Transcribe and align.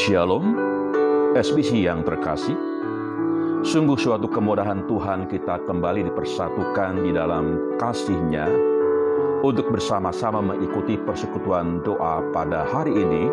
Shalom, 0.00 0.56
SBC 1.36 1.84
yang 1.84 2.00
terkasih. 2.00 2.56
Sungguh 3.60 4.00
suatu 4.00 4.32
kemudahan 4.32 4.88
Tuhan 4.88 5.28
kita 5.28 5.60
kembali 5.68 6.08
dipersatukan 6.08 7.04
di 7.04 7.12
dalam 7.12 7.76
kasih-Nya 7.76 8.48
untuk 9.44 9.68
bersama-sama 9.68 10.40
mengikuti 10.40 10.96
persekutuan 10.96 11.84
doa 11.84 12.24
pada 12.32 12.64
hari 12.64 12.96
ini, 12.96 13.28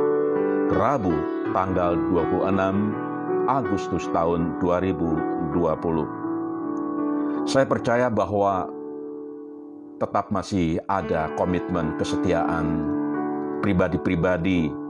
Rabu 0.75 1.15
tanggal 1.55 1.95
26 2.11 2.59
Agustus 3.47 4.03
tahun 4.11 4.59
2020. 4.59 7.47
Saya 7.47 7.63
percaya 7.63 8.11
bahwa 8.11 8.67
tetap 10.03 10.35
masih 10.35 10.83
ada 10.91 11.31
komitmen 11.39 11.95
kesetiaan 11.95 12.91
pribadi-pribadi 13.63 14.86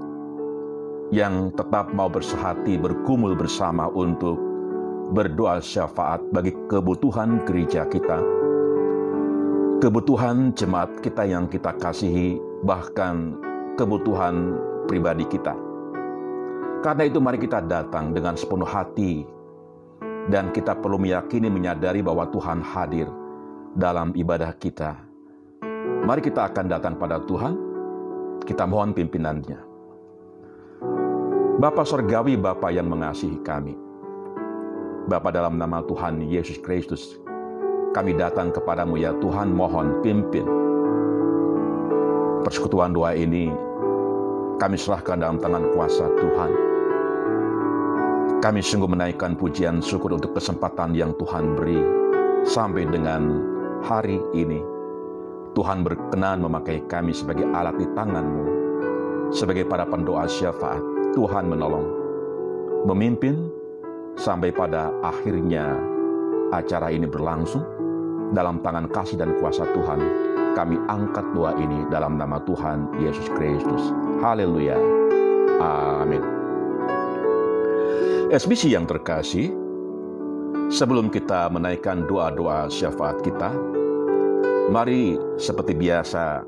yang 1.12 1.56
tetap 1.56 1.96
mau 1.96 2.12
bersehati 2.12 2.76
bergumul 2.76 3.32
bersama 3.32 3.88
untuk 3.96 4.36
berdoa 5.16 5.64
syafaat 5.64 6.20
bagi 6.36 6.52
kebutuhan 6.68 7.48
gereja 7.48 7.88
kita, 7.88 8.20
kebutuhan 9.80 10.52
jemaat 10.52 10.92
kita 11.00 11.24
yang 11.24 11.48
kita 11.48 11.72
kasihi, 11.80 12.36
bahkan 12.68 13.40
kebutuhan 13.80 14.60
pribadi 14.92 15.24
kita. 15.32 15.56
Karena 16.84 17.04
itu 17.08 17.24
mari 17.24 17.40
kita 17.40 17.64
datang 17.64 18.12
dengan 18.12 18.36
sepenuh 18.36 18.68
hati 18.68 19.24
dan 20.28 20.52
kita 20.52 20.76
perlu 20.76 21.00
meyakini 21.00 21.48
menyadari 21.48 22.04
bahwa 22.04 22.28
Tuhan 22.30 22.60
hadir 22.60 23.08
dalam 23.80 24.12
ibadah 24.12 24.52
kita. 24.60 24.92
Mari 26.04 26.20
kita 26.20 26.52
akan 26.52 26.66
datang 26.68 27.00
pada 27.00 27.20
Tuhan, 27.24 27.56
kita 28.44 28.68
mohon 28.68 28.92
pimpinannya. 28.92 29.67
Bapa 31.58 31.82
Sorgawi, 31.82 32.38
Bapa 32.38 32.70
yang 32.70 32.86
mengasihi 32.86 33.42
kami. 33.42 33.74
Bapa 35.10 35.34
dalam 35.34 35.58
nama 35.58 35.82
Tuhan 35.82 36.22
Yesus 36.22 36.62
Kristus, 36.62 37.18
kami 37.98 38.14
datang 38.14 38.54
kepadamu 38.54 38.94
ya 39.02 39.10
Tuhan 39.18 39.58
mohon 39.58 39.98
pimpin. 40.06 40.46
Persekutuan 42.46 42.94
doa 42.94 43.18
ini 43.18 43.50
kami 44.62 44.78
serahkan 44.78 45.18
dalam 45.18 45.42
tangan 45.42 45.74
kuasa 45.74 46.06
Tuhan. 46.22 46.52
Kami 48.38 48.62
sungguh 48.62 48.94
menaikkan 48.94 49.34
pujian 49.34 49.82
syukur 49.82 50.14
untuk 50.14 50.38
kesempatan 50.38 50.94
yang 50.94 51.18
Tuhan 51.18 51.58
beri 51.58 51.82
sampai 52.46 52.86
dengan 52.86 53.42
hari 53.82 54.22
ini. 54.38 54.62
Tuhan 55.58 55.82
berkenan 55.82 56.38
memakai 56.38 56.86
kami 56.86 57.18
sebagai 57.18 57.50
alat 57.50 57.82
di 57.82 57.90
tanganmu, 57.98 58.46
sebagai 59.34 59.66
para 59.66 59.90
pendoa 59.90 60.30
syafaat 60.30 60.97
Tuhan 61.18 61.50
menolong, 61.50 61.90
memimpin 62.86 63.50
sampai 64.22 64.54
pada 64.54 64.94
akhirnya 65.02 65.74
acara 66.54 66.94
ini 66.94 67.10
berlangsung 67.10 67.66
dalam 68.38 68.62
tangan 68.62 68.86
kasih 68.94 69.18
dan 69.18 69.34
kuasa 69.42 69.66
Tuhan. 69.74 69.98
Kami 70.54 70.78
angkat 70.86 71.26
doa 71.34 71.58
ini 71.58 71.90
dalam 71.90 72.22
nama 72.22 72.38
Tuhan 72.46 73.02
Yesus 73.02 73.34
Kristus. 73.34 73.82
Haleluya. 74.22 74.78
Amin. 75.58 76.22
SBC 78.30 78.78
yang 78.78 78.86
terkasih, 78.86 79.50
sebelum 80.70 81.10
kita 81.10 81.50
menaikkan 81.50 82.06
doa-doa 82.06 82.70
syafaat 82.70 83.26
kita, 83.26 83.50
mari 84.70 85.18
seperti 85.42 85.74
biasa 85.74 86.46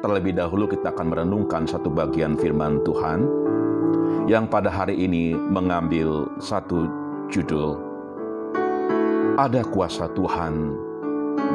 terlebih 0.00 0.32
dahulu 0.32 0.64
kita 0.64 0.96
akan 0.96 1.12
merenungkan 1.12 1.68
satu 1.68 1.92
bagian 1.92 2.40
firman 2.40 2.80
Tuhan 2.88 3.47
yang 4.28 4.44
pada 4.44 4.68
hari 4.68 5.08
ini 5.08 5.32
mengambil 5.32 6.28
satu 6.36 6.84
judul 7.32 7.80
Ada 9.40 9.64
kuasa 9.64 10.12
Tuhan 10.12 10.76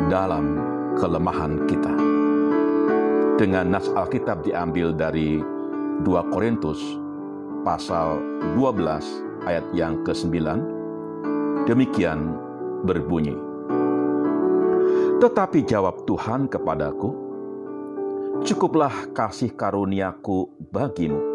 dalam 0.10 0.58
kelemahan 0.98 1.70
kita. 1.70 1.94
Dengan 3.38 3.78
nas 3.78 3.86
Alkitab 3.94 4.42
diambil 4.42 4.90
dari 4.90 5.38
2 6.02 6.34
Korintus 6.34 6.82
pasal 7.62 8.18
12 8.58 9.46
ayat 9.46 9.66
yang 9.78 10.02
ke-9. 10.02 10.34
Demikian 11.70 12.40
berbunyi. 12.88 13.38
Tetapi 15.22 15.60
jawab 15.68 16.10
Tuhan 16.10 16.50
kepadaku, 16.50 17.22
Cukuplah 18.44 19.14
kasih 19.14 19.54
karuniaku 19.54 20.52
bagimu 20.74 21.33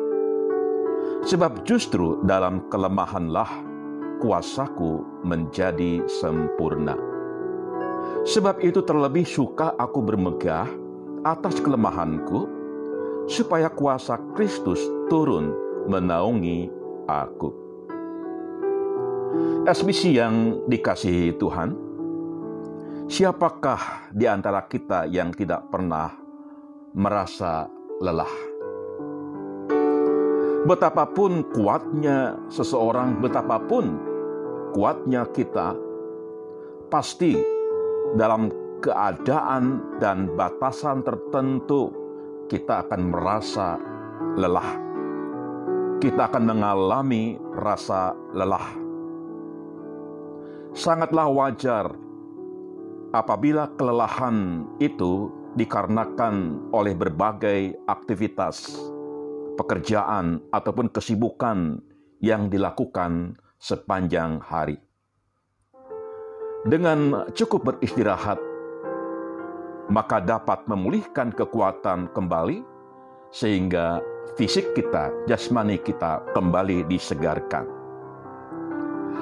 Sebab 1.27 1.67
justru 1.67 2.23
dalam 2.23 2.71
kelemahanlah 2.71 3.51
kuasaku 4.23 5.23
menjadi 5.27 6.03
sempurna. 6.07 6.99
Sebab 8.27 8.61
itu 8.61 8.83
terlebih 8.83 9.25
suka 9.25 9.73
aku 9.79 10.03
bermegah 10.03 10.69
atas 11.23 11.59
kelemahanku, 11.59 12.47
supaya 13.29 13.71
kuasa 13.71 14.19
Kristus 14.35 14.81
turun 15.09 15.53
menaungi 15.89 16.71
aku. 17.09 17.51
SBC 19.69 20.17
yang 20.17 20.65
dikasihi 20.65 21.37
Tuhan, 21.37 21.77
siapakah 23.09 24.09
di 24.13 24.25
antara 24.25 24.65
kita 24.65 25.05
yang 25.09 25.33
tidak 25.33 25.69
pernah 25.69 26.13
merasa 26.97 27.69
lelah? 28.01 28.58
Betapapun 30.67 31.47
kuatnya 31.55 32.35
seseorang, 32.51 33.23
betapapun 33.23 33.95
kuatnya 34.75 35.23
kita, 35.31 35.79
pasti 36.91 37.39
dalam 38.19 38.51
keadaan 38.83 39.95
dan 40.03 40.35
batasan 40.35 41.07
tertentu 41.07 41.95
kita 42.51 42.83
akan 42.83 43.03
merasa 43.07 43.79
lelah. 44.35 44.71
Kita 46.03 46.27
akan 46.27 46.45
mengalami 46.47 47.39
rasa 47.55 48.19
lelah. 48.35 48.69
Sangatlah 50.75 51.27
wajar 51.31 51.87
apabila 53.15 53.71
kelelahan 53.79 54.67
itu 54.83 55.31
dikarenakan 55.55 56.67
oleh 56.75 56.95
berbagai 56.99 57.79
aktivitas 57.87 58.79
pekerjaan, 59.59 60.39
ataupun 60.55 60.95
kesibukan 60.95 61.83
yang 62.23 62.47
dilakukan 62.47 63.35
sepanjang 63.59 64.39
hari. 64.39 64.79
Dengan 66.63 67.27
cukup 67.35 67.75
beristirahat, 67.75 68.39
maka 69.91 70.23
dapat 70.23 70.63
memulihkan 70.71 71.35
kekuatan 71.35 72.15
kembali, 72.15 72.63
sehingga 73.35 73.99
fisik 74.39 74.79
kita, 74.79 75.11
jasmani 75.27 75.83
kita 75.83 76.23
kembali 76.39 76.87
disegarkan. 76.87 77.67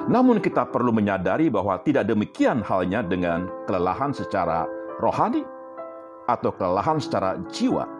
Namun, 0.07 0.39
kita 0.39 0.69
perlu 0.71 0.95
menyadari 0.95 1.51
bahwa 1.51 1.81
tidak 1.83 2.07
demikian 2.07 2.63
halnya 2.63 3.03
dengan 3.03 3.49
kelelahan 3.67 4.15
secara 4.15 4.63
rohani 5.03 5.43
atau 6.31 6.51
kelelahan 6.55 6.99
secara 6.99 7.35
jiwa 7.51 7.96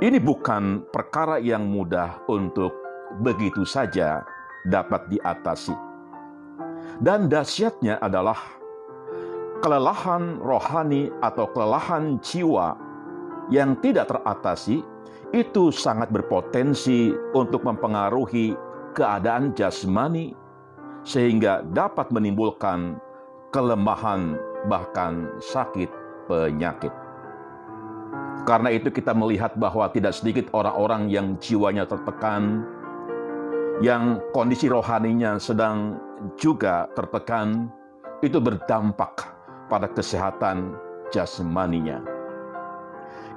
ini 0.00 0.18
bukan 0.20 0.84
perkara 0.88 1.36
yang 1.40 1.68
mudah 1.68 2.22
untuk 2.28 2.72
begitu 3.20 3.66
saja 3.66 4.22
dapat 4.68 5.08
diatasi. 5.10 5.74
Dan 7.00 7.32
dahsyatnya 7.32 7.96
adalah 8.00 8.36
kelelahan 9.60 10.40
rohani 10.40 11.12
atau 11.20 11.48
kelelahan 11.52 12.20
jiwa 12.20 12.76
yang 13.52 13.76
tidak 13.80 14.08
teratasi 14.08 14.84
itu 15.30 15.70
sangat 15.70 16.10
berpotensi 16.10 17.14
untuk 17.36 17.62
mempengaruhi 17.62 18.56
keadaan 18.92 19.54
jasmani 19.54 20.34
sehingga 21.06 21.62
dapat 21.70 22.10
menimbulkan 22.12 22.98
kelemahan 23.54 24.36
bahkan 24.68 25.30
sakit 25.40 25.88
penyakit. 26.28 26.92
Karena 28.48 28.72
itu 28.72 28.88
kita 28.88 29.12
melihat 29.12 29.52
bahwa 29.60 29.88
tidak 29.92 30.16
sedikit 30.16 30.48
orang-orang 30.56 31.12
yang 31.12 31.36
jiwanya 31.38 31.84
tertekan, 31.84 32.64
yang 33.84 34.20
kondisi 34.32 34.68
rohaninya 34.68 35.36
sedang 35.36 36.00
juga 36.40 36.88
tertekan, 36.96 37.68
itu 38.24 38.40
berdampak 38.40 39.28
pada 39.68 39.88
kesehatan 39.92 40.72
jasmaninya. 41.12 42.00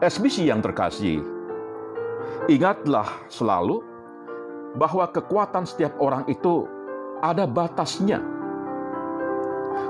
SBC 0.03 0.47
yang 0.47 0.59
terkasih, 0.59 1.23
ingatlah 2.47 3.07
selalu 3.27 3.83
bahwa 4.75 5.07
kekuatan 5.11 5.63
setiap 5.63 5.95
orang 5.99 6.27
itu 6.31 6.67
ada 7.23 7.47
batasnya. 7.47 8.19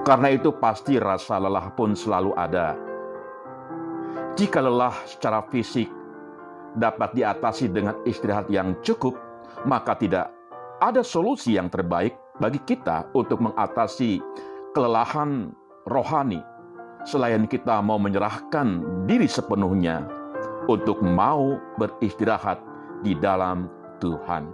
Karena 0.03 0.35
itu 0.35 0.51
pasti 0.51 0.99
rasa 0.99 1.39
lelah 1.39 1.71
pun 1.73 1.95
selalu 1.95 2.35
ada 2.35 2.75
jika 4.33 4.65
lelah 4.65 4.97
secara 5.05 5.45
fisik 5.53 5.85
dapat 6.73 7.13
diatasi 7.13 7.69
dengan 7.69 7.93
istirahat 8.01 8.49
yang 8.49 8.73
cukup, 8.81 9.13
maka 9.69 9.93
tidak 9.93 10.33
ada 10.81 11.05
solusi 11.05 11.53
yang 11.53 11.69
terbaik 11.69 12.17
bagi 12.41 12.57
kita 12.65 13.05
untuk 13.13 13.45
mengatasi 13.45 14.17
kelelahan 14.73 15.53
rohani 15.85 16.41
selain 17.05 17.45
kita 17.45 17.77
mau 17.83 18.01
menyerahkan 18.01 18.81
diri 19.05 19.29
sepenuhnya 19.29 20.07
untuk 20.65 21.03
mau 21.03 21.59
beristirahat 21.77 22.57
di 23.05 23.13
dalam 23.13 23.69
Tuhan. 24.01 24.49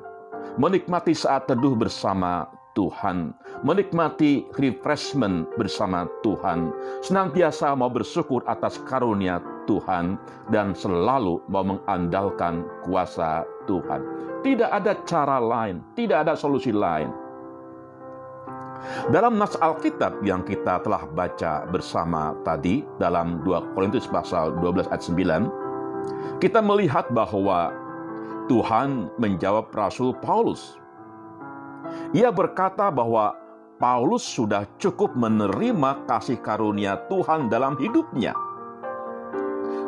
Menikmati 0.59 1.15
saat 1.15 1.47
teduh 1.47 1.77
bersama 1.77 2.49
Tuhan, 2.77 3.33
menikmati 3.65 4.45
refreshment 4.55 5.49
bersama 5.57 6.05
Tuhan, 6.21 6.69
senantiasa 7.01 7.73
mau 7.73 7.89
bersyukur 7.89 8.45
atas 8.45 8.77
karunia 8.85 9.41
Tuhan, 9.65 10.21
dan 10.53 10.77
selalu 10.77 11.41
mau 11.49 11.65
mengandalkan 11.65 12.65
kuasa 12.85 13.45
Tuhan. 13.65 14.01
Tidak 14.45 14.69
ada 14.69 14.95
cara 15.03 15.41
lain, 15.41 15.81
tidak 15.97 16.23
ada 16.27 16.33
solusi 16.37 16.71
lain. 16.71 17.11
Dalam 19.11 19.35
nas 19.35 19.59
Alkitab 19.59 20.23
yang 20.23 20.47
kita 20.47 20.79
telah 20.79 21.03
baca 21.11 21.67
bersama 21.67 22.31
tadi 22.47 22.87
dalam 22.95 23.43
2 23.43 23.75
Korintus 23.75 24.07
pasal 24.07 24.55
12 24.63 24.87
ayat 24.87 25.03
9, 25.03 26.39
kita 26.39 26.63
melihat 26.63 27.11
bahwa 27.11 27.75
Tuhan 28.47 29.11
menjawab 29.19 29.69
Rasul 29.75 30.15
Paulus 30.23 30.79
ia 32.11 32.29
berkata 32.33 32.89
bahwa 32.89 33.37
Paulus 33.79 34.27
sudah 34.27 34.67
cukup 34.75 35.15
menerima 35.15 36.03
kasih 36.03 36.43
karunia 36.43 36.99
Tuhan 37.07 37.47
dalam 37.47 37.79
hidupnya. 37.79 38.35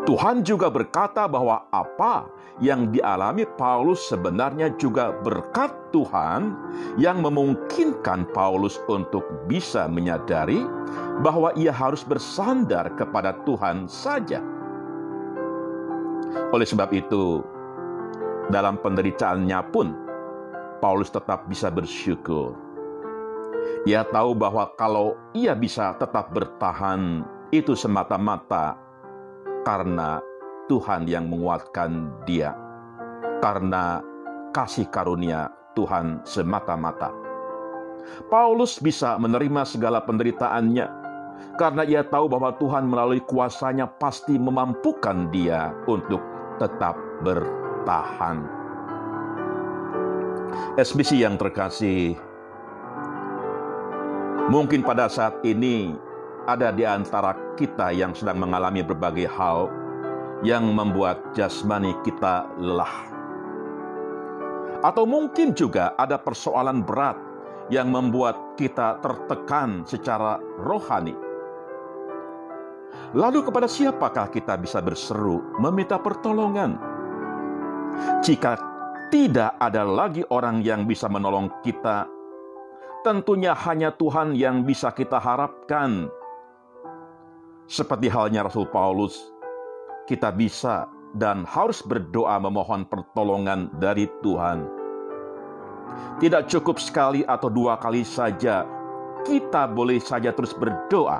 Tuhan 0.02 0.42
juga 0.42 0.66
berkata 0.74 1.30
bahwa 1.30 1.70
apa 1.70 2.26
yang 2.58 2.90
dialami 2.90 3.46
Paulus 3.54 4.02
sebenarnya 4.10 4.74
juga 4.82 5.14
berkat 5.14 5.70
Tuhan 5.94 6.58
yang 6.98 7.22
memungkinkan 7.22 8.26
Paulus 8.34 8.82
untuk 8.90 9.22
bisa 9.46 9.86
menyadari 9.86 10.66
bahwa 11.22 11.54
ia 11.54 11.70
harus 11.70 12.02
bersandar 12.02 12.90
kepada 12.98 13.38
Tuhan 13.46 13.86
saja. 13.86 14.42
Oleh 16.50 16.66
sebab 16.66 16.90
itu, 16.96 17.46
dalam 18.50 18.82
penderitaannya 18.82 19.60
pun 19.70 20.11
Paulus 20.82 21.14
tetap 21.14 21.46
bisa 21.46 21.70
bersyukur. 21.70 22.58
Ia 23.86 24.02
tahu 24.10 24.34
bahwa 24.34 24.74
kalau 24.76 25.14
ia 25.38 25.54
bisa 25.54 25.94
tetap 26.02 26.34
bertahan, 26.34 27.22
itu 27.54 27.78
semata-mata 27.78 28.78
karena 29.62 30.18
Tuhan 30.66 31.06
yang 31.06 31.30
menguatkan 31.30 32.10
dia, 32.26 32.58
karena 33.46 34.02
kasih 34.58 34.90
karunia 34.90 35.54
Tuhan 35.78 36.26
semata-mata. 36.26 37.14
Paulus 38.34 38.82
bisa 38.82 39.16
menerima 39.22 39.62
segala 39.62 40.02
penderitaannya 40.02 41.02
karena 41.58 41.86
ia 41.86 42.02
tahu 42.02 42.26
bahwa 42.26 42.58
Tuhan 42.58 42.90
melalui 42.90 43.22
kuasanya 43.30 43.86
pasti 43.86 44.38
memampukan 44.42 45.30
dia 45.30 45.74
untuk 45.86 46.22
tetap 46.58 46.98
bertahan. 47.22 48.61
SBC 50.80 51.20
yang 51.20 51.36
terkasih, 51.36 52.16
mungkin 54.48 54.88
pada 54.88 55.12
saat 55.12 55.44
ini 55.44 56.00
ada 56.48 56.72
di 56.72 56.88
antara 56.88 57.36
kita 57.60 57.92
yang 57.92 58.16
sedang 58.16 58.40
mengalami 58.40 58.80
berbagai 58.80 59.28
hal 59.28 59.68
yang 60.48 60.72
membuat 60.72 61.36
jasmani 61.36 61.92
kita 62.08 62.48
lelah. 62.56 63.04
Atau 64.80 65.04
mungkin 65.04 65.52
juga 65.52 65.92
ada 66.00 66.16
persoalan 66.16 66.88
berat 66.88 67.20
yang 67.68 67.92
membuat 67.92 68.56
kita 68.56 69.04
tertekan 69.04 69.84
secara 69.84 70.40
rohani. 70.56 71.20
Lalu 73.12 73.44
kepada 73.44 73.68
siapakah 73.68 74.32
kita 74.32 74.56
bisa 74.56 74.80
berseru 74.80 75.44
meminta 75.60 76.00
pertolongan? 76.00 76.80
Jika 78.24 78.71
tidak 79.12 79.60
ada 79.60 79.84
lagi 79.84 80.24
orang 80.32 80.64
yang 80.64 80.88
bisa 80.88 81.12
menolong 81.12 81.52
kita. 81.62 82.08
Tentunya 83.04 83.52
hanya 83.68 83.92
Tuhan 83.92 84.40
yang 84.40 84.64
bisa 84.64 84.96
kita 84.96 85.20
harapkan. 85.20 86.08
Seperti 87.68 88.08
halnya 88.08 88.48
Rasul 88.48 88.72
Paulus, 88.72 89.20
kita 90.08 90.32
bisa 90.32 90.88
dan 91.12 91.44
harus 91.44 91.84
berdoa 91.84 92.40
memohon 92.40 92.88
pertolongan 92.88 93.68
dari 93.84 94.08
Tuhan. 94.24 94.64
Tidak 96.24 96.48
cukup 96.48 96.80
sekali 96.80 97.28
atau 97.28 97.52
dua 97.52 97.76
kali 97.84 98.08
saja, 98.08 98.64
kita 99.28 99.68
boleh 99.68 100.00
saja 100.00 100.32
terus 100.32 100.56
berdoa. 100.56 101.20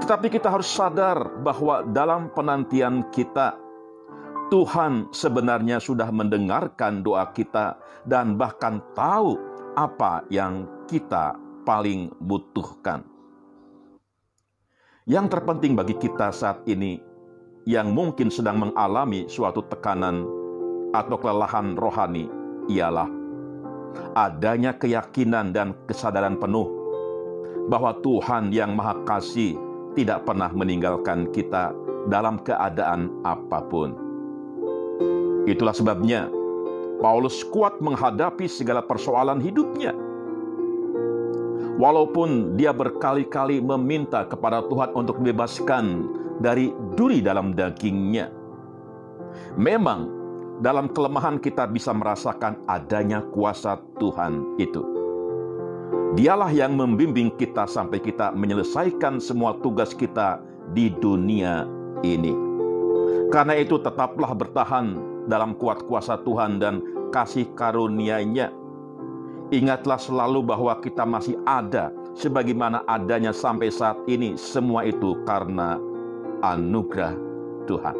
Tetapi 0.00 0.32
kita 0.32 0.48
harus 0.48 0.70
sadar 0.70 1.28
bahwa 1.44 1.84
dalam 1.92 2.32
penantian 2.32 3.04
kita, 3.12 3.67
Tuhan 4.48 5.12
sebenarnya 5.12 5.76
sudah 5.76 6.08
mendengarkan 6.08 7.04
doa 7.04 7.28
kita 7.36 7.76
dan 8.08 8.40
bahkan 8.40 8.80
tahu 8.96 9.36
apa 9.76 10.24
yang 10.32 10.64
kita 10.88 11.36
paling 11.68 12.08
butuhkan. 12.24 13.04
Yang 15.04 15.36
terpenting 15.36 15.76
bagi 15.76 16.00
kita 16.00 16.32
saat 16.32 16.64
ini 16.64 16.96
yang 17.68 17.92
mungkin 17.92 18.32
sedang 18.32 18.56
mengalami 18.64 19.28
suatu 19.28 19.60
tekanan 19.68 20.24
atau 20.96 21.16
kelelahan 21.20 21.76
rohani 21.76 22.32
ialah 22.72 23.08
adanya 24.16 24.72
keyakinan 24.72 25.52
dan 25.52 25.76
kesadaran 25.84 26.40
penuh 26.40 26.64
bahwa 27.68 27.92
Tuhan 28.00 28.48
yang 28.48 28.72
Maha 28.72 28.96
Kasih 29.04 29.60
tidak 29.92 30.24
pernah 30.24 30.48
meninggalkan 30.48 31.28
kita 31.36 31.76
dalam 32.08 32.40
keadaan 32.40 33.12
apa 33.28 33.60
pun. 33.68 34.07
Itulah 35.48 35.72
sebabnya 35.72 36.28
Paulus 37.00 37.40
kuat 37.48 37.80
menghadapi 37.80 38.44
segala 38.44 38.84
persoalan 38.84 39.40
hidupnya. 39.40 39.96
Walaupun 41.78 42.58
dia 42.58 42.74
berkali-kali 42.74 43.62
meminta 43.62 44.26
kepada 44.26 44.66
Tuhan 44.66 44.92
untuk 44.98 45.22
dibebaskan 45.22 46.10
dari 46.42 46.74
duri 46.98 47.22
dalam 47.22 47.54
dagingnya. 47.54 48.34
Memang 49.54 50.10
dalam 50.58 50.90
kelemahan 50.90 51.38
kita 51.38 51.70
bisa 51.70 51.94
merasakan 51.94 52.58
adanya 52.66 53.22
kuasa 53.30 53.78
Tuhan 54.02 54.58
itu. 54.58 54.82
Dialah 56.18 56.50
yang 56.50 56.74
membimbing 56.74 57.30
kita 57.38 57.70
sampai 57.70 58.02
kita 58.02 58.34
menyelesaikan 58.34 59.22
semua 59.22 59.54
tugas 59.62 59.94
kita 59.94 60.42
di 60.74 60.90
dunia 60.90 61.62
ini. 62.02 62.34
Karena 63.30 63.54
itu 63.54 63.78
tetaplah 63.78 64.34
bertahan 64.34 64.98
dalam 65.28 65.52
kuat 65.60 65.84
kuasa 65.84 66.16
Tuhan 66.24 66.56
dan 66.56 66.80
kasih 67.12 67.52
karunia-Nya. 67.52 68.48
Ingatlah 69.48 70.00
selalu 70.00 70.44
bahwa 70.44 70.76
kita 70.80 71.04
masih 71.04 71.36
ada 71.44 71.92
sebagaimana 72.16 72.84
adanya 72.84 73.32
sampai 73.32 73.72
saat 73.72 73.96
ini 74.08 74.36
semua 74.36 74.84
itu 74.84 75.16
karena 75.24 75.80
anugerah 76.44 77.16
Tuhan. 77.64 77.96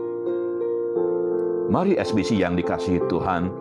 Mari 1.68 2.00
SBC 2.00 2.40
yang 2.40 2.56
dikasihi 2.56 3.00
Tuhan, 3.12 3.52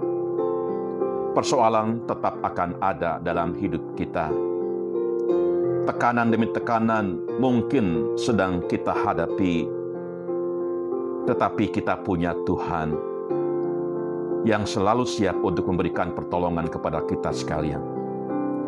persoalan 1.36 2.04
tetap 2.08 2.40
akan 2.40 2.80
ada 2.80 3.20
dalam 3.20 3.52
hidup 3.56 3.84
kita. 4.00 4.32
Tekanan 5.88 6.32
demi 6.32 6.52
tekanan 6.52 7.20
mungkin 7.40 8.16
sedang 8.20 8.64
kita 8.68 8.92
hadapi, 8.92 9.68
tetapi 11.28 11.72
kita 11.72 12.00
punya 12.04 12.36
Tuhan 12.44 13.17
yang 14.44 14.68
selalu 14.68 15.08
siap 15.08 15.40
untuk 15.42 15.66
memberikan 15.66 16.14
pertolongan 16.14 16.70
kepada 16.70 17.02
kita 17.08 17.34
sekalian. 17.34 17.82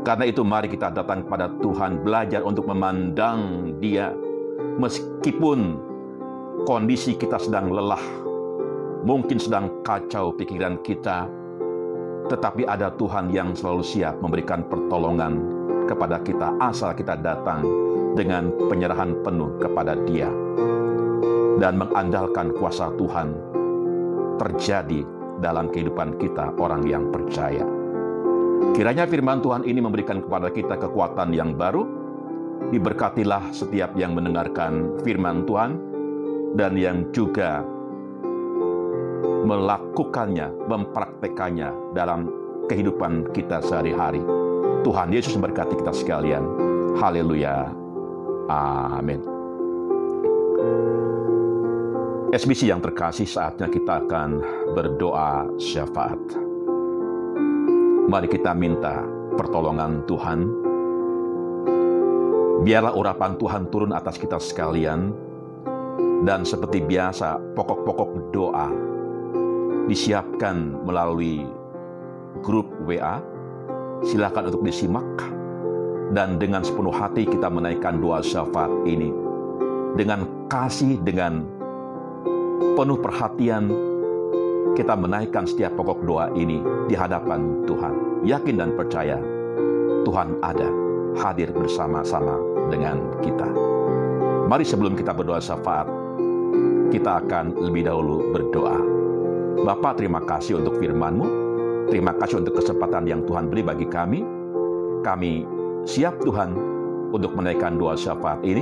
Karena 0.08 0.26
itu 0.26 0.42
mari 0.48 0.72
kita 0.72 0.90
datang 0.96 1.28
kepada 1.28 1.52
Tuhan 1.60 2.02
belajar 2.02 2.42
untuk 2.48 2.66
memandang 2.72 3.72
dia 3.84 4.16
meskipun 4.80 5.76
kondisi 6.64 7.20
kita 7.20 7.36
sedang 7.36 7.70
lelah, 7.70 8.02
mungkin 9.04 9.38
sedang 9.38 9.84
kacau 9.84 10.32
pikiran 10.34 10.80
kita, 10.82 11.28
tetapi 12.32 12.64
ada 12.64 12.96
Tuhan 12.96 13.30
yang 13.36 13.52
selalu 13.52 13.84
siap 13.84 14.16
memberikan 14.24 14.64
pertolongan 14.72 15.60
kepada 15.90 16.22
kita 16.24 16.56
asal 16.64 16.96
kita 16.96 17.20
datang 17.20 17.66
dengan 18.14 18.54
penyerahan 18.70 19.18
penuh 19.26 19.58
kepada 19.58 19.98
Dia 20.08 20.30
dan 21.60 21.76
mengandalkan 21.76 22.56
kuasa 22.56 22.94
Tuhan 22.96 23.36
terjadi 24.40 25.04
dalam 25.40 25.72
kehidupan 25.72 26.20
kita 26.20 26.54
orang 26.60 26.86
yang 26.86 27.10
percaya. 27.10 27.64
Kiranya 28.76 29.08
firman 29.08 29.40
Tuhan 29.40 29.64
ini 29.66 29.80
memberikan 29.80 30.20
kepada 30.24 30.52
kita 30.52 30.76
kekuatan 30.78 31.32
yang 31.34 31.56
baru. 31.56 31.98
Diberkatilah 32.70 33.50
setiap 33.56 33.96
yang 33.98 34.14
mendengarkan 34.14 35.00
firman 35.02 35.48
Tuhan 35.48 35.80
dan 36.54 36.76
yang 36.76 37.08
juga 37.16 37.66
melakukannya, 39.48 40.70
mempraktekannya 40.70 41.96
dalam 41.96 42.30
kehidupan 42.68 43.32
kita 43.34 43.64
sehari-hari. 43.64 44.22
Tuhan 44.84 45.10
Yesus 45.12 45.36
memberkati 45.40 45.80
kita 45.80 45.92
sekalian. 45.96 46.44
Haleluya. 47.00 47.72
Amin. 48.52 49.24
SBC 52.30 52.70
yang 52.70 52.78
terkasih 52.78 53.26
saatnya 53.26 53.66
kita 53.66 54.06
akan 54.06 54.38
berdoa 54.78 55.50
syafaat. 55.58 56.22
Mari 58.06 58.30
kita 58.30 58.54
minta 58.54 59.02
pertolongan 59.34 60.06
Tuhan. 60.06 60.46
Biarlah 62.62 62.94
urapan 62.94 63.34
Tuhan 63.34 63.74
turun 63.74 63.98
atas 63.98 64.22
kita 64.22 64.38
sekalian. 64.38 65.10
Dan 66.22 66.46
seperti 66.46 66.86
biasa, 66.86 67.42
pokok-pokok 67.58 68.30
doa 68.30 68.70
disiapkan 69.90 70.86
melalui 70.86 71.50
grup 72.46 72.70
WA. 72.86 73.18
Silakan 74.06 74.54
untuk 74.54 74.70
disimak. 74.70 75.34
Dan 76.14 76.38
dengan 76.38 76.62
sepenuh 76.62 76.94
hati 76.94 77.26
kita 77.26 77.50
menaikkan 77.50 77.98
doa 77.98 78.22
syafaat 78.22 78.86
ini. 78.86 79.10
Dengan 79.98 80.30
kasih, 80.46 81.02
dengan 81.02 81.58
penuh 82.78 83.00
perhatian, 83.00 83.72
kita 84.76 84.94
menaikkan 84.96 85.48
setiap 85.48 85.76
pokok 85.76 86.00
doa 86.06 86.26
ini 86.36 86.60
di 86.88 86.96
hadapan 86.96 87.64
Tuhan. 87.66 88.24
Yakin 88.28 88.56
dan 88.60 88.76
percaya 88.76 89.18
Tuhan 90.04 90.40
ada, 90.44 90.68
hadir 91.20 91.52
bersama-sama 91.56 92.36
dengan 92.68 93.00
kita. 93.24 93.48
Mari 94.48 94.66
sebelum 94.68 94.96
kita 94.96 95.16
berdoa 95.16 95.40
syafaat, 95.40 95.88
kita 96.90 97.24
akan 97.26 97.56
lebih 97.60 97.88
dahulu 97.88 98.34
berdoa. 98.34 98.78
Bapak 99.60 100.00
terima 100.00 100.24
kasih 100.24 100.64
untuk 100.64 100.80
firman-Mu, 100.80 101.50
Terima 101.90 102.14
kasih 102.14 102.46
untuk 102.46 102.62
kesempatan 102.62 103.10
yang 103.10 103.26
Tuhan 103.26 103.50
beri 103.50 103.66
bagi 103.66 103.90
kami. 103.90 104.22
Kami 105.02 105.34
siap 105.90 106.22
Tuhan 106.22 106.54
untuk 107.10 107.34
menaikkan 107.34 107.82
doa 107.82 107.98
syafaat 107.98 108.46
ini 108.46 108.62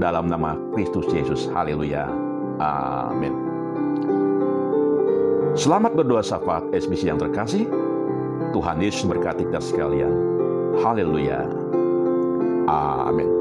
dalam 0.00 0.32
nama 0.32 0.56
Kristus 0.72 1.04
Yesus. 1.12 1.52
Haleluya. 1.52 2.19
Amin. 2.60 3.32
Selamat 5.56 5.96
berdoa 5.96 6.20
syafaat 6.20 6.68
SBC 6.76 7.08
yang 7.08 7.16
terkasih. 7.16 7.66
Tuhan 8.52 8.78
Yesus 8.84 9.08
berkati 9.08 9.48
kita 9.48 9.64
sekalian. 9.64 10.12
Haleluya. 10.84 11.48
Amin. 12.68 13.39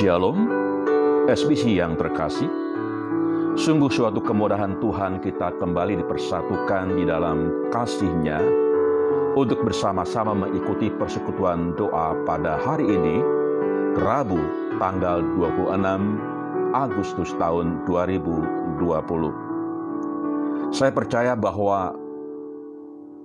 Shalom, 0.00 0.48
SBC 1.28 1.76
yang 1.76 1.92
terkasih. 1.92 2.48
Sungguh 3.52 3.92
suatu 3.92 4.24
kemudahan 4.24 4.80
Tuhan 4.80 5.20
kita 5.20 5.52
kembali 5.60 6.00
dipersatukan 6.00 6.96
di 6.96 7.04
dalam 7.04 7.68
kasih-Nya 7.68 8.40
untuk 9.36 9.60
bersama-sama 9.60 10.32
mengikuti 10.32 10.88
persekutuan 10.88 11.76
doa 11.76 12.16
pada 12.24 12.56
hari 12.64 12.88
ini, 12.88 13.20
Rabu 14.00 14.40
tanggal 14.80 15.20
26 15.36 15.68
Agustus 16.72 17.36
tahun 17.36 17.84
2020. 17.84 18.80
Saya 20.72 20.96
percaya 20.96 21.36
bahwa 21.36 21.92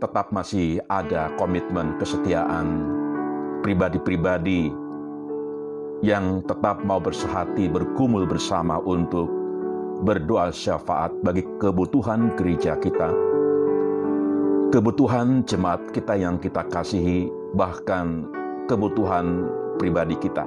tetap 0.04 0.28
masih 0.36 0.84
ada 0.92 1.32
komitmen 1.40 1.96
kesetiaan 2.04 2.84
pribadi-pribadi 3.64 4.84
yang 6.06 6.46
tetap 6.46 6.86
mau 6.86 7.02
bersehati 7.02 7.66
berkumul 7.66 8.30
bersama 8.30 8.78
untuk 8.86 9.26
berdoa 10.06 10.54
syafaat 10.54 11.10
bagi 11.26 11.42
kebutuhan 11.58 12.38
gereja 12.38 12.78
kita, 12.78 13.10
kebutuhan 14.70 15.42
jemaat 15.50 15.82
kita 15.90 16.14
yang 16.14 16.38
kita 16.38 16.62
kasihi, 16.70 17.26
bahkan 17.58 18.30
kebutuhan 18.70 19.50
pribadi 19.82 20.14
kita. 20.22 20.46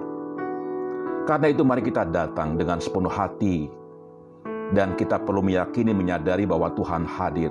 Karena 1.26 1.50
itu 1.50 1.66
mari 1.66 1.82
kita 1.82 2.06
datang 2.06 2.54
dengan 2.54 2.78
sepenuh 2.78 3.10
hati 3.10 3.66
dan 4.78 4.94
kita 4.94 5.18
perlu 5.26 5.42
meyakini 5.42 5.90
menyadari 5.90 6.46
bahwa 6.46 6.70
Tuhan 6.70 7.02
hadir 7.02 7.50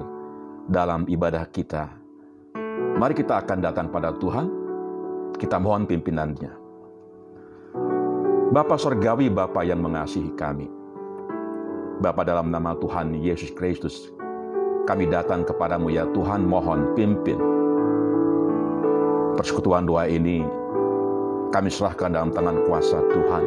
dalam 0.72 1.04
ibadah 1.12 1.44
kita. 1.52 1.92
Mari 2.98 3.14
kita 3.20 3.44
akan 3.44 3.60
datang 3.60 3.92
pada 3.92 4.16
Tuhan, 4.16 4.48
kita 5.36 5.60
mohon 5.60 5.84
pimpinannya. 5.86 6.67
Bapa 8.48 8.80
Sorgawi, 8.80 9.28
Bapa 9.28 9.60
yang 9.68 9.84
mengasihi 9.84 10.32
kami. 10.40 10.72
Bapa 12.00 12.24
dalam 12.24 12.48
nama 12.48 12.80
Tuhan 12.80 13.12
Yesus 13.20 13.52
Kristus, 13.52 14.08
kami 14.88 15.04
datang 15.12 15.44
kepadamu 15.44 15.92
ya 15.92 16.08
Tuhan 16.16 16.48
mohon 16.48 16.96
pimpin. 16.96 17.36
Persekutuan 19.36 19.84
doa 19.84 20.08
ini 20.08 20.48
kami 21.52 21.68
serahkan 21.68 22.16
dalam 22.16 22.32
tangan 22.32 22.64
kuasa 22.64 23.04
Tuhan. 23.12 23.44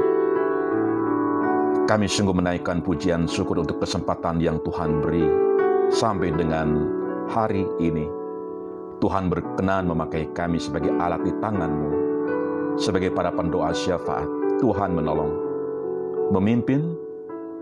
Kami 1.89 2.05
sungguh 2.05 2.37
menaikkan 2.37 2.85
pujian 2.85 3.25
syukur 3.25 3.65
untuk 3.65 3.81
kesempatan 3.81 4.37
yang 4.37 4.61
Tuhan 4.69 5.01
beri 5.01 5.25
sampai 5.89 6.29
dengan 6.29 6.77
hari 7.25 7.65
ini. 7.81 8.05
Tuhan 9.01 9.33
berkenan 9.33 9.89
memakai 9.89 10.29
kami 10.37 10.61
sebagai 10.61 10.93
alat 11.01 11.25
di 11.25 11.33
tanganmu, 11.41 11.91
sebagai 12.77 13.09
para 13.17 13.33
pendoa 13.33 13.73
syafaat 13.73 14.40
Tuhan 14.61 14.93
menolong, 14.93 15.33
memimpin 16.37 16.93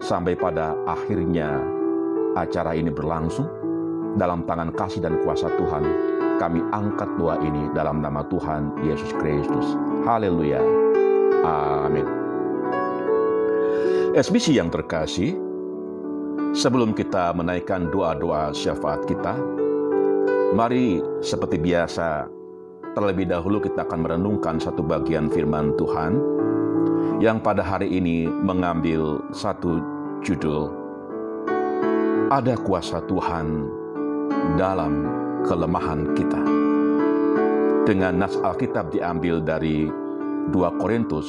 sampai 0.02 0.34
pada 0.34 0.74
akhirnya 0.82 1.62
acara 2.34 2.74
ini 2.74 2.90
berlangsung 2.90 3.46
dalam 4.18 4.42
tangan 4.42 4.74
kasih 4.74 5.06
dan 5.06 5.22
kuasa 5.22 5.46
Tuhan. 5.46 5.86
Kami 6.42 6.58
angkat 6.74 7.06
doa 7.18 7.38
ini 7.38 7.70
dalam 7.70 8.02
nama 8.02 8.26
Tuhan 8.26 8.82
Yesus 8.82 9.14
Kristus. 9.14 9.78
Haleluya. 10.06 10.58
Amin. 11.46 12.06
SBC 14.18 14.58
yang 14.58 14.70
terkasih, 14.70 15.38
sebelum 16.50 16.98
kita 16.98 17.30
menaikkan 17.30 17.94
doa-doa 17.94 18.50
syafaat 18.50 19.06
kita, 19.06 19.38
mari 20.54 20.98
seperti 21.22 21.62
biasa 21.62 22.26
terlebih 22.98 23.30
dahulu 23.30 23.62
kita 23.62 23.86
akan 23.86 24.02
merenungkan 24.02 24.58
satu 24.58 24.82
bagian 24.82 25.30
firman 25.30 25.78
Tuhan 25.78 26.37
yang 27.18 27.42
pada 27.42 27.66
hari 27.66 27.90
ini 27.90 28.30
mengambil 28.30 29.18
satu 29.34 29.82
judul 30.22 30.70
Ada 32.30 32.54
kuasa 32.62 33.02
Tuhan 33.10 33.66
dalam 34.54 35.08
kelemahan 35.48 36.14
kita. 36.14 36.42
Dengan 37.88 38.20
nas 38.20 38.36
Alkitab 38.38 38.92
diambil 38.92 39.40
dari 39.40 39.88
2 40.52 40.52
Korintus 40.78 41.26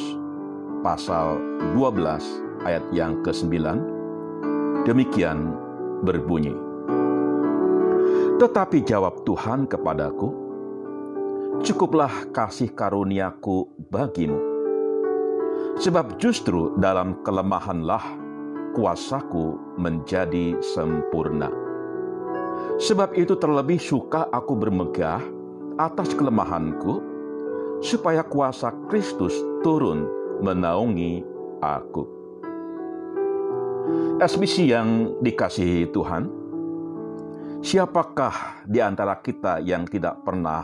pasal 0.84 1.40
12 1.74 2.68
ayat 2.68 2.84
yang 2.92 3.24
ke-9. 3.24 3.50
Demikian 4.84 5.56
berbunyi. 6.04 6.54
Tetapi 8.38 8.84
jawab 8.84 9.24
Tuhan 9.24 9.66
kepadaku, 9.72 10.52
Cukuplah 11.60 12.32
kasih 12.32 12.72
karuniaku 12.72 13.68
bagimu 13.92 14.49
Sebab 15.80 16.20
justru 16.20 16.76
dalam 16.76 17.24
kelemahanlah 17.24 18.04
kuasaku 18.76 19.80
menjadi 19.80 20.60
sempurna. 20.60 21.48
Sebab 22.80 23.16
itu 23.16 23.40
terlebih 23.40 23.80
suka 23.80 24.28
aku 24.28 24.60
bermegah 24.60 25.24
atas 25.80 26.12
kelemahanku, 26.12 27.00
supaya 27.80 28.28
kuasa 28.28 28.76
Kristus 28.92 29.32
turun 29.64 30.04
menaungi 30.44 31.24
aku. 31.64 32.04
SBC 34.20 34.68
yang 34.68 35.16
dikasihi 35.24 35.88
Tuhan, 35.96 36.40
Siapakah 37.60 38.64
di 38.64 38.80
antara 38.80 39.20
kita 39.20 39.60
yang 39.60 39.84
tidak 39.84 40.24
pernah 40.24 40.64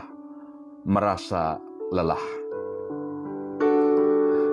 merasa 0.88 1.60
lelah? 1.92 2.45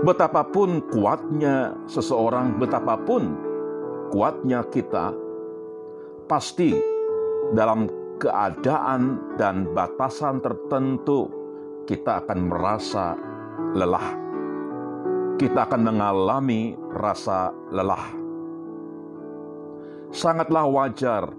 Betapapun 0.04 0.84
kuatnya 0.92 1.80
seseorang, 1.88 2.60
betapapun 2.60 3.40
kuatnya 4.12 4.68
kita, 4.68 5.16
pasti 6.28 6.76
dalam 7.56 7.88
keadaan 8.20 9.36
dan 9.40 9.72
batasan 9.72 10.44
tertentu 10.44 11.32
kita 11.88 12.20
akan 12.20 12.40
merasa 12.52 13.16
lelah. 13.72 14.10
Kita 15.40 15.72
akan 15.72 15.82
mengalami 15.88 16.76
rasa 16.92 17.56
lelah. 17.72 18.06
Sangatlah 20.12 20.68
wajar 20.68 21.32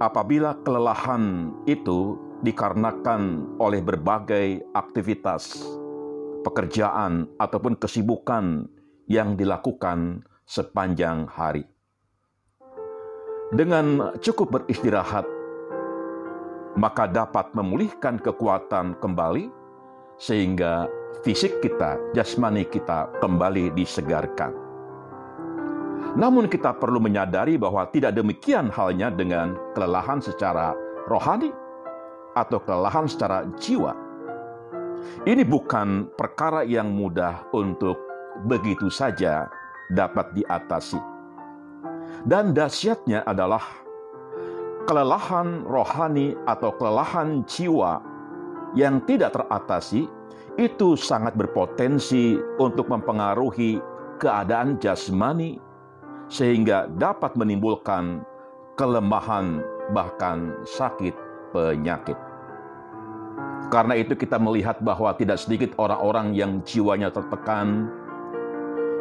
apabila 0.00 0.56
kelelahan 0.64 1.52
itu 1.68 2.16
dikarenakan 2.42 3.54
oleh 3.62 3.78
berbagai 3.84 4.66
aktivitas, 4.74 5.62
pekerjaan, 6.42 7.30
ataupun 7.38 7.78
kesibukan 7.78 8.66
yang 9.06 9.38
dilakukan 9.38 10.26
sepanjang 10.44 11.30
hari. 11.30 11.64
Dengan 13.52 14.16
cukup 14.18 14.58
beristirahat, 14.60 15.24
maka 16.74 17.04
dapat 17.04 17.52
memulihkan 17.52 18.16
kekuatan 18.18 18.96
kembali, 18.98 19.52
sehingga 20.16 20.88
fisik 21.20 21.60
kita, 21.60 22.00
jasmani 22.16 22.64
kita 22.66 23.12
kembali 23.20 23.70
disegarkan. 23.76 24.56
Namun 26.12 26.50
kita 26.50 26.76
perlu 26.76 27.00
menyadari 27.00 27.56
bahwa 27.56 27.88
tidak 27.88 28.12
demikian 28.12 28.68
halnya 28.68 29.08
dengan 29.08 29.56
kelelahan 29.72 30.20
secara 30.20 30.76
rohani 31.08 31.54
atau 32.36 32.58
kelelahan 32.60 33.08
secara 33.08 33.48
jiwa. 33.56 33.96
Ini 35.22 35.42
bukan 35.46 36.12
perkara 36.14 36.66
yang 36.66 36.90
mudah 36.94 37.46
untuk 37.54 37.98
begitu 38.46 38.88
saja 38.88 39.46
dapat 39.92 40.32
diatasi. 40.34 40.98
Dan 42.22 42.54
dahsyatnya 42.54 43.26
adalah 43.26 43.62
kelelahan 44.86 45.62
rohani 45.66 46.34
atau 46.46 46.74
kelelahan 46.74 47.42
jiwa 47.46 48.02
yang 48.74 49.02
tidak 49.04 49.36
teratasi 49.36 50.08
itu 50.60 50.98
sangat 50.98 51.32
berpotensi 51.36 52.36
untuk 52.60 52.92
mempengaruhi 52.92 53.80
keadaan 54.20 54.76
jasmani 54.78 55.56
sehingga 56.28 56.88
dapat 56.96 57.36
menimbulkan 57.36 58.24
kelemahan, 58.76 59.60
bahkan 59.92 60.56
sakit 60.64 61.12
penyakit. 61.52 62.31
Karena 63.72 63.96
itu, 63.96 64.12
kita 64.12 64.36
melihat 64.36 64.84
bahwa 64.84 65.16
tidak 65.16 65.40
sedikit 65.40 65.72
orang-orang 65.80 66.36
yang 66.36 66.60
jiwanya 66.60 67.08
tertekan, 67.08 67.88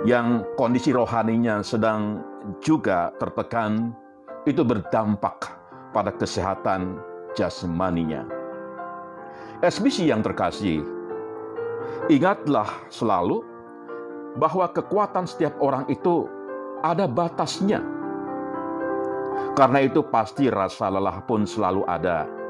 yang 0.08 0.48
kondisi 0.56 0.96
rohaninya 0.96 1.60
sedang 1.60 2.24
juga 2.64 3.12
tertekan, 3.20 3.92
itu 4.48 4.64
berdampak 4.64 5.60
pada 5.92 6.16
kesehatan 6.16 7.04
jasmaninya. 7.36 8.24
SBC 9.60 10.08
yang 10.08 10.24
terkasih, 10.24 10.82
ingatlah 12.08 12.72
selalu 12.88 13.44
bahwa 14.40 14.72
kekuatan 14.72 15.28
setiap 15.28 15.54
orang 15.60 15.84
itu 15.92 16.32
ada 16.80 17.06
batasnya. 17.06 17.84
Karena 19.52 19.84
itu 19.84 20.00
pasti 20.00 20.48
rasa 20.48 20.88
lelah 20.88 21.20
pun 21.28 21.44
selalu 21.44 21.84
ada. 21.86 22.41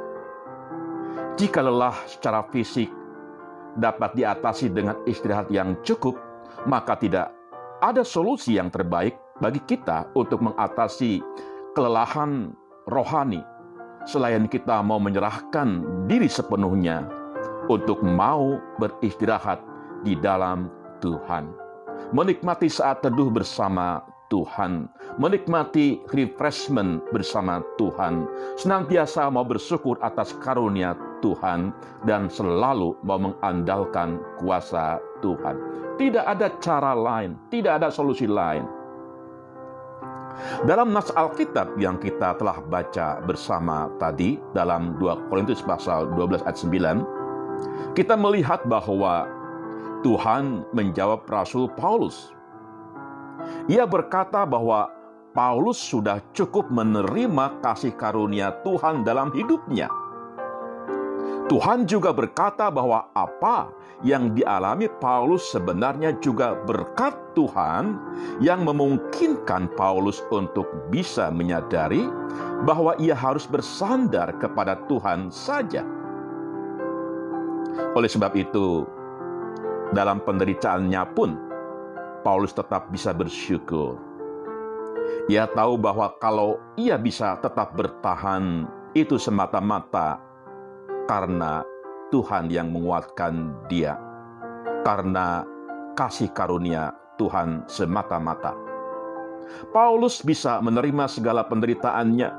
Jika 1.41 1.57
lelah 1.57 1.97
secara 2.05 2.45
fisik 2.53 2.85
dapat 3.73 4.13
diatasi 4.13 4.69
dengan 4.69 5.01
istirahat 5.09 5.49
yang 5.49 5.73
cukup, 5.81 6.13
maka 6.69 6.93
tidak 6.93 7.33
ada 7.81 8.05
solusi 8.05 8.61
yang 8.61 8.69
terbaik 8.69 9.17
bagi 9.41 9.57
kita 9.65 10.05
untuk 10.13 10.37
mengatasi 10.37 11.17
kelelahan 11.73 12.53
rohani 12.85 13.41
selain 14.05 14.45
kita 14.45 14.85
mau 14.85 15.01
menyerahkan 15.01 15.81
diri 16.05 16.29
sepenuhnya 16.29 17.09
untuk 17.73 18.05
mau 18.05 18.61
beristirahat 18.77 19.65
di 20.05 20.13
dalam 20.21 20.69
Tuhan. 21.01 21.49
Menikmati 22.13 22.69
saat 22.69 23.01
teduh 23.01 23.33
bersama 23.33 24.05
Tuhan, 24.31 24.87
menikmati 25.19 25.99
refreshment 26.15 27.03
bersama 27.11 27.59
Tuhan, 27.75 28.25
senantiasa 28.55 29.27
mau 29.27 29.43
bersyukur 29.43 29.99
atas 29.99 30.31
karunia 30.39 30.95
Tuhan, 31.19 31.75
dan 32.07 32.31
selalu 32.31 32.95
mau 33.03 33.19
mengandalkan 33.19 34.23
kuasa 34.39 35.03
Tuhan. 35.19 35.59
Tidak 35.99 36.23
ada 36.23 36.47
cara 36.63 36.95
lain, 36.95 37.35
tidak 37.51 37.83
ada 37.83 37.91
solusi 37.91 38.25
lain. 38.25 38.63
Dalam 40.63 40.95
nas 40.95 41.11
Alkitab 41.11 41.75
yang 41.75 41.99
kita 41.99 42.39
telah 42.39 42.63
baca 42.71 43.19
bersama 43.27 43.91
tadi 43.99 44.39
dalam 44.55 44.95
2 44.97 45.27
Korintus 45.27 45.59
pasal 45.59 46.07
12 46.15 46.47
ayat 46.47 46.57
9, 46.57 47.93
kita 47.93 48.15
melihat 48.15 48.63
bahwa 48.65 49.27
Tuhan 50.01 50.65
menjawab 50.73 51.27
Rasul 51.29 51.69
Paulus 51.77 52.33
ia 53.69 53.85
berkata 53.85 54.43
bahwa 54.43 54.91
Paulus 55.31 55.79
sudah 55.79 56.19
cukup 56.35 56.67
menerima 56.67 57.63
kasih 57.63 57.95
karunia 57.95 58.51
Tuhan 58.67 59.07
dalam 59.07 59.31
hidupnya. 59.31 59.87
Tuhan 61.47 61.83
juga 61.83 62.15
berkata 62.15 62.71
bahwa 62.71 63.11
apa 63.11 63.71
yang 64.07 64.31
dialami 64.31 64.87
Paulus 65.03 65.51
sebenarnya 65.51 66.15
juga 66.23 66.55
berkat 66.63 67.11
Tuhan 67.35 67.99
yang 68.39 68.63
memungkinkan 68.63 69.71
Paulus 69.75 70.23
untuk 70.31 70.67
bisa 70.87 71.27
menyadari 71.27 72.07
bahwa 72.63 72.95
ia 73.03 73.15
harus 73.15 73.47
bersandar 73.47 74.35
kepada 74.39 74.79
Tuhan 74.87 75.27
saja. 75.27 75.83
Oleh 77.95 78.07
sebab 78.07 78.31
itu, 78.35 78.87
dalam 79.91 80.23
penderitaannya 80.23 81.03
pun 81.11 81.50
Paulus 82.21 82.53
tetap 82.53 82.89
bisa 82.93 83.11
bersyukur. 83.13 83.97
Ia 85.29 85.49
tahu 85.49 85.77
bahwa 85.77 86.13
kalau 86.21 86.57
ia 86.77 86.97
bisa 86.97 87.37
tetap 87.41 87.73
bertahan, 87.77 88.65
itu 88.97 89.15
semata-mata 89.17 90.21
karena 91.05 91.65
Tuhan 92.09 92.51
yang 92.51 92.73
menguatkan 92.73 93.55
dia, 93.71 93.95
karena 94.83 95.45
kasih 95.95 96.31
karunia 96.33 96.93
Tuhan 97.15 97.65
semata-mata. 97.69 98.57
Paulus 99.75 100.23
bisa 100.23 100.63
menerima 100.63 101.11
segala 101.11 101.43
penderitaannya 101.43 102.29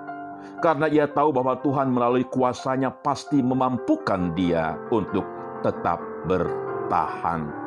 karena 0.64 0.86
ia 0.90 1.06
tahu 1.06 1.34
bahwa 1.34 1.58
Tuhan 1.60 1.90
melalui 1.92 2.26
kuasanya 2.26 2.90
pasti 2.90 3.42
memampukan 3.42 4.32
dia 4.34 4.78
untuk 4.90 5.26
tetap 5.62 6.02
bertahan. 6.26 7.61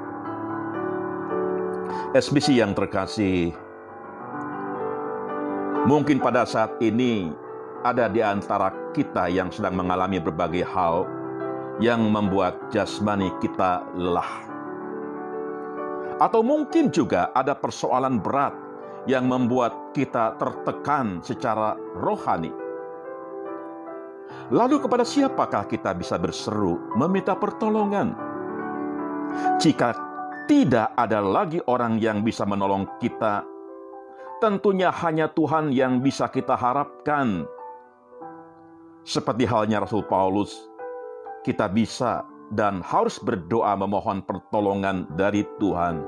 SBC 2.15 2.63
yang 2.63 2.71
terkasih, 2.71 3.51
mungkin 5.84 6.23
pada 6.23 6.47
saat 6.47 6.71
ini 6.80 7.36
ada 7.84 8.08
di 8.08 8.23
antara 8.23 8.71
kita 8.95 9.28
yang 9.28 9.51
sedang 9.51 9.75
mengalami 9.75 10.23
berbagai 10.23 10.63
hal 10.63 11.04
yang 11.84 12.08
membuat 12.08 12.71
jasmani 12.71 13.36
kita 13.43 13.84
lelah. 13.99 14.32
Atau 16.23 16.39
mungkin 16.39 16.88
juga 16.88 17.36
ada 17.36 17.51
persoalan 17.51 18.23
berat 18.23 18.56
yang 19.12 19.28
membuat 19.28 19.75
kita 19.91 20.39
tertekan 20.39 21.19
secara 21.19 21.75
rohani. 21.99 22.56
Lalu 24.56 24.80
kepada 24.80 25.04
siapakah 25.04 25.67
kita 25.67 25.91
bisa 25.91 26.15
berseru 26.15 26.80
meminta 26.95 27.36
pertolongan? 27.36 28.15
Jika 29.60 30.04
tidak 30.45 30.93
ada 30.93 31.21
lagi 31.21 31.58
orang 31.65 31.97
yang 31.97 32.21
bisa 32.21 32.45
menolong 32.45 32.86
kita. 33.01 33.41
Tentunya 34.38 34.93
hanya 34.93 35.25
Tuhan 35.34 35.73
yang 35.73 36.05
bisa 36.05 36.29
kita 36.29 36.53
harapkan. 36.53 37.49
Seperti 39.05 39.45
halnya 39.45 39.81
Rasul 39.81 40.05
Paulus, 40.05 40.69
kita 41.45 41.69
bisa 41.69 42.25
dan 42.53 42.81
harus 42.86 43.17
berdoa 43.21 43.73
memohon 43.73 44.21
pertolongan 44.21 45.10
dari 45.17 45.45
Tuhan. 45.58 46.05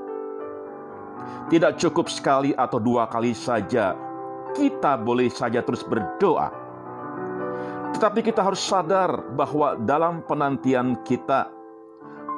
Tidak 1.50 1.74
cukup 1.78 2.06
sekali 2.06 2.54
atau 2.54 2.78
dua 2.78 3.10
kali 3.10 3.34
saja, 3.34 3.98
kita 4.54 4.98
boleh 5.02 5.26
saja 5.30 5.66
terus 5.66 5.82
berdoa. 5.82 6.50
Tetapi 7.98 8.22
kita 8.22 8.46
harus 8.46 8.62
sadar 8.62 9.34
bahwa 9.34 9.74
dalam 9.82 10.22
penantian 10.30 10.94
kita, 11.02 11.50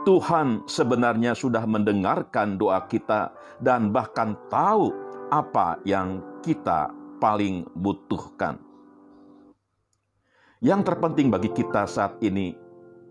Tuhan 0.01 0.65
sebenarnya 0.65 1.37
sudah 1.37 1.69
mendengarkan 1.69 2.57
doa 2.57 2.81
kita 2.89 3.37
dan 3.61 3.93
bahkan 3.93 4.33
tahu 4.49 4.89
apa 5.29 5.77
yang 5.85 6.25
kita 6.41 6.89
paling 7.21 7.69
butuhkan. 7.77 8.57
Yang 10.65 10.81
terpenting 10.93 11.29
bagi 11.29 11.53
kita 11.53 11.85
saat 11.85 12.17
ini 12.25 12.57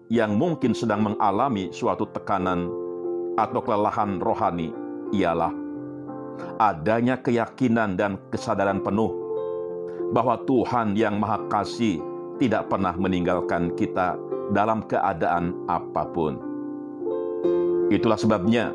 yang 0.10 0.34
mungkin 0.34 0.74
sedang 0.74 1.06
mengalami 1.06 1.70
suatu 1.70 2.10
tekanan 2.10 2.66
atau 3.38 3.62
kelelahan 3.62 4.18
rohani 4.18 4.74
ialah 5.14 5.54
adanya 6.58 7.22
keyakinan 7.22 7.94
dan 7.94 8.18
kesadaran 8.34 8.82
penuh 8.82 9.14
bahwa 10.10 10.42
Tuhan 10.50 10.98
yang 10.98 11.22
Maha 11.22 11.46
Kasih 11.54 12.02
tidak 12.42 12.66
pernah 12.74 12.98
meninggalkan 12.98 13.78
kita 13.78 14.18
dalam 14.50 14.82
keadaan 14.90 15.54
apa 15.70 16.10
pun. 16.10 16.49
Itulah 17.90 18.18
sebabnya 18.18 18.72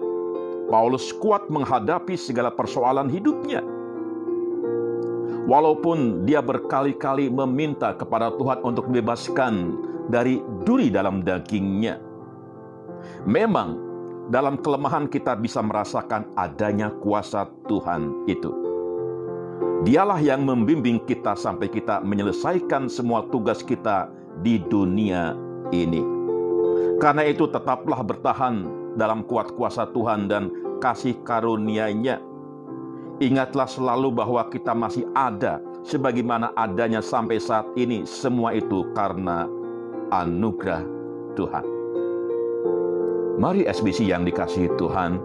Paulus 0.69 1.15
kuat 1.23 1.47
menghadapi 1.47 2.19
segala 2.19 2.51
persoalan 2.51 3.07
hidupnya 3.07 3.63
Walaupun 5.45 6.25
dia 6.25 6.41
berkali-kali 6.41 7.29
meminta 7.29 7.93
kepada 7.93 8.33
Tuhan 8.33 8.65
untuk 8.65 8.89
bebaskan 8.89 9.77
dari 10.09 10.41
duri 10.65 10.89
dalam 10.89 11.21
dagingnya. 11.21 12.01
Memang 13.29 13.77
dalam 14.33 14.57
kelemahan 14.57 15.05
kita 15.05 15.37
bisa 15.37 15.61
merasakan 15.61 16.33
adanya 16.41 16.89
kuasa 17.05 17.45
Tuhan 17.69 18.25
itu. 18.25 18.57
Dialah 19.85 20.17
yang 20.25 20.49
membimbing 20.49 21.05
kita 21.05 21.37
sampai 21.37 21.69
kita 21.69 22.01
menyelesaikan 22.01 22.89
semua 22.89 23.29
tugas 23.29 23.61
kita 23.61 24.09
di 24.41 24.57
dunia 24.65 25.37
ini. 25.77 26.01
Karena 26.97 27.29
itu 27.29 27.45
tetaplah 27.53 28.01
bertahan 28.01 28.65
dalam 28.95 29.27
kuat 29.27 29.55
kuasa 29.55 29.91
Tuhan 29.91 30.27
dan 30.31 30.51
kasih 30.79 31.21
karunia-Nya 31.27 32.35
Ingatlah 33.23 33.71
selalu 33.71 34.11
bahwa 34.11 34.43
kita 34.51 34.75
masih 34.75 35.07
ada 35.15 35.63
sebagaimana 35.87 36.51
adanya 36.59 36.99
sampai 36.99 37.39
saat 37.39 37.63
ini. 37.79 38.03
Semua 38.03 38.51
itu 38.59 38.91
karena 38.91 39.47
anugerah 40.11 40.83
Tuhan. 41.39 41.67
Mari 43.39 43.71
SBC 43.71 44.11
yang 44.11 44.27
dikasihi 44.27 44.67
Tuhan, 44.75 45.23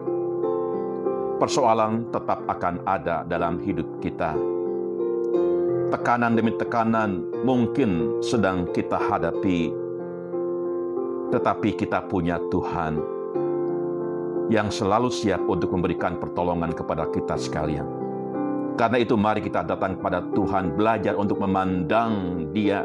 persoalan 1.41 2.05
tetap 2.13 2.45
akan 2.45 2.85
ada 2.85 3.25
dalam 3.25 3.57
hidup 3.57 3.89
kita. 4.05 4.37
Tekanan 5.89 6.37
demi 6.37 6.53
tekanan 6.61 7.25
mungkin 7.41 8.21
sedang 8.21 8.69
kita 8.69 9.01
hadapi, 9.01 9.73
tetapi 11.33 11.69
kita 11.73 12.05
punya 12.05 12.37
Tuhan 12.53 13.18
yang 14.49 14.73
selalu 14.73 15.13
siap 15.13 15.45
untuk 15.45 15.69
memberikan 15.77 16.17
pertolongan 16.17 16.73
kepada 16.73 17.05
kita 17.13 17.37
sekalian. 17.37 17.85
Karena 18.75 18.97
itu 18.97 19.13
mari 19.13 19.45
kita 19.45 19.61
datang 19.61 20.01
kepada 20.01 20.25
Tuhan, 20.33 20.73
belajar 20.73 21.13
untuk 21.13 21.37
memandang 21.37 22.45
dia 22.49 22.83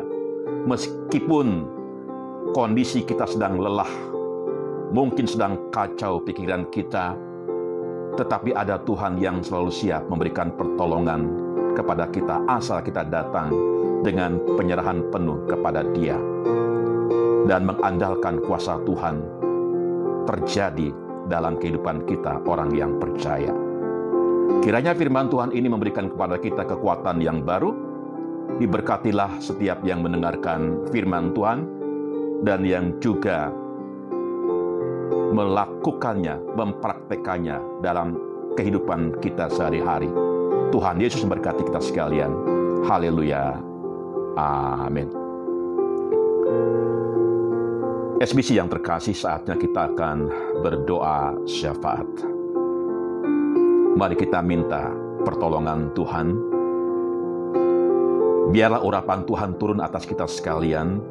meskipun 0.68 1.64
kondisi 2.53 3.00
kita 3.00 3.24
sedang 3.24 3.57
lelah, 3.57 3.88
mungkin 4.92 5.24
sedang 5.24 5.72
kacau 5.72 6.20
pikiran 6.20 6.68
kita, 6.68 7.16
tetapi 8.20 8.53
ada 8.53 8.79
Tuhan 8.85 9.16
yang 9.18 9.40
selalu 9.40 9.70
siap 9.72 10.05
memberikan 10.07 10.53
pertolongan 10.55 11.27
kepada 11.74 12.07
kita 12.12 12.44
asal 12.46 12.85
kita 12.85 13.03
datang 13.09 13.50
dengan 14.05 14.37
penyerahan 14.55 15.03
penuh 15.11 15.42
kepada 15.48 15.83
Dia 15.96 16.14
dan 17.50 17.66
mengandalkan 17.66 18.40
kuasa 18.44 18.79
Tuhan 18.87 19.20
terjadi 20.24 21.04
dalam 21.29 21.57
kehidupan 21.57 22.05
kita 22.05 22.43
orang 22.45 22.73
yang 22.75 22.97
percaya. 23.01 23.53
Kiranya 24.61 24.93
firman 24.97 25.29
Tuhan 25.29 25.53
ini 25.53 25.69
memberikan 25.69 26.09
kepada 26.13 26.37
kita 26.41 26.65
kekuatan 26.65 27.21
yang 27.21 27.45
baru. 27.45 27.73
Diberkatilah 28.61 29.41
setiap 29.43 29.83
yang 29.83 30.05
mendengarkan 30.05 30.87
firman 30.93 31.35
Tuhan 31.35 31.67
dan 32.47 32.63
yang 32.63 32.95
juga 33.03 33.51
melakukannya, 35.35 36.55
mempraktekannya 36.55 37.83
dalam 37.83 38.15
kehidupan 38.55 39.19
kita 39.19 39.51
sehari-hari. 39.51 40.07
Tuhan 40.71 41.03
Yesus 41.03 41.27
memberkati 41.27 41.67
kita 41.67 41.81
sekalian. 41.83 42.31
Haleluya. 42.87 43.59
Amin. 44.39 45.09
SBC 48.22 48.62
yang 48.62 48.70
terkasih 48.70 49.11
saatnya 49.11 49.59
kita 49.59 49.90
akan 49.90 50.31
berdoa 50.62 51.35
syafaat. 51.50 52.07
Mari 53.98 54.14
kita 54.14 54.38
minta 54.38 54.94
pertolongan 55.27 55.90
Tuhan. 55.98 56.31
Biarlah 58.55 58.87
urapan 58.87 59.27
Tuhan 59.27 59.59
turun 59.59 59.83
atas 59.83 60.07
kita 60.07 60.31
sekalian. 60.31 61.03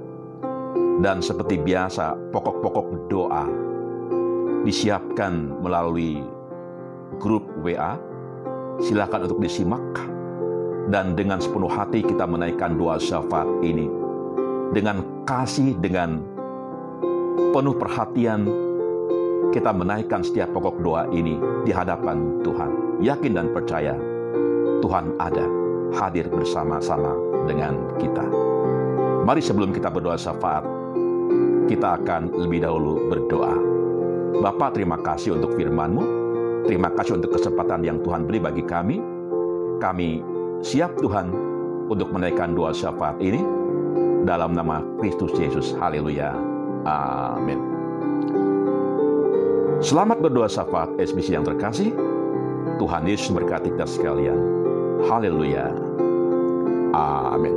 Dan 1.04 1.20
seperti 1.20 1.60
biasa, 1.60 2.16
pokok-pokok 2.32 3.12
doa 3.12 3.52
disiapkan 4.64 5.60
melalui 5.60 6.24
grup 7.20 7.44
WA. 7.68 8.00
Silakan 8.80 9.28
untuk 9.28 9.44
disimak. 9.44 10.08
Dan 10.88 11.20
dengan 11.20 11.44
sepenuh 11.44 11.68
hati 11.68 12.00
kita 12.00 12.24
menaikkan 12.24 12.80
doa 12.80 12.96
syafaat 12.96 13.52
ini. 13.60 13.92
Dengan 14.72 15.04
kasih, 15.28 15.76
dengan 15.84 16.33
penuh 17.54 17.76
perhatian 17.78 18.50
kita 19.54 19.70
menaikkan 19.70 20.26
setiap 20.26 20.50
pokok 20.50 20.82
doa 20.82 21.04
ini 21.14 21.38
di 21.62 21.70
hadapan 21.70 22.42
Tuhan. 22.42 23.02
Yakin 23.06 23.34
dan 23.38 23.54
percaya 23.54 23.94
Tuhan 24.82 25.14
ada, 25.22 25.46
hadir 25.94 26.26
bersama-sama 26.34 27.14
dengan 27.46 27.78
kita. 28.02 28.26
Mari 29.24 29.40
sebelum 29.40 29.72
kita 29.72 29.94
berdoa 29.94 30.18
syafaat, 30.18 30.66
kita 31.70 32.02
akan 32.02 32.34
lebih 32.34 32.66
dahulu 32.66 33.08
berdoa. 33.08 33.56
Bapak 34.42 34.76
terima 34.76 34.98
kasih 35.00 35.38
untuk 35.38 35.54
firman-Mu, 35.56 36.04
terima 36.66 36.90
kasih 36.92 37.22
untuk 37.22 37.38
kesempatan 37.38 37.86
yang 37.86 38.02
Tuhan 38.02 38.26
beri 38.26 38.42
bagi 38.42 38.64
kami. 38.66 38.98
Kami 39.80 40.10
siap 40.66 40.98
Tuhan 41.00 41.30
untuk 41.88 42.10
menaikkan 42.12 42.58
doa 42.58 42.74
syafaat 42.74 43.22
ini 43.22 43.40
dalam 44.28 44.58
nama 44.58 44.84
Kristus 45.00 45.32
Yesus. 45.38 45.76
Haleluya. 45.78 46.53
Amin. 46.84 47.60
Selamat 49.84 50.24
berdoa 50.24 50.48
syafaat 50.48 50.96
SBC 50.96 51.36
yang 51.36 51.44
terkasih. 51.44 51.92
Tuhan 52.80 53.04
Yesus 53.04 53.32
berkati 53.36 53.72
kita 53.72 53.88
sekalian. 53.88 54.40
Haleluya. 55.04 55.76
Amin. 56.96 57.56